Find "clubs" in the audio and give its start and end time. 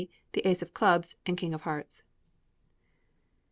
0.73-1.15